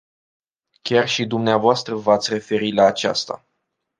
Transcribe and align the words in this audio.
Chiar 0.81 1.07
și 1.07 1.25
dvs. 1.25 1.83
v-ați 1.87 2.33
referit 2.33 2.73
la 2.73 2.83
aceasta. 2.85 3.45